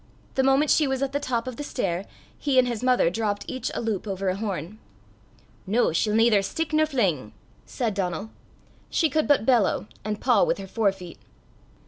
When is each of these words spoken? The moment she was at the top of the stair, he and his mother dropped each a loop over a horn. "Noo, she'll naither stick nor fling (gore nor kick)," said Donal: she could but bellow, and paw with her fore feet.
The 0.33 0.41
moment 0.41 0.71
she 0.71 0.87
was 0.87 1.03
at 1.03 1.11
the 1.11 1.19
top 1.19 1.45
of 1.47 1.57
the 1.57 1.63
stair, 1.63 2.07
he 2.39 2.57
and 2.57 2.67
his 2.67 2.81
mother 2.81 3.11
dropped 3.11 3.45
each 3.47 3.69
a 3.75 3.81
loop 3.83 4.07
over 4.07 4.29
a 4.29 4.35
horn. 4.35 4.79
"Noo, 5.67 5.93
she'll 5.93 6.15
naither 6.15 6.41
stick 6.41 6.73
nor 6.73 6.87
fling 6.87 7.17
(gore 7.17 7.21
nor 7.21 7.25
kick)," 7.27 7.33
said 7.67 7.93
Donal: 7.93 8.31
she 8.89 9.11
could 9.11 9.27
but 9.27 9.45
bellow, 9.45 9.85
and 10.03 10.19
paw 10.19 10.43
with 10.43 10.57
her 10.57 10.65
fore 10.65 10.91
feet. 10.91 11.19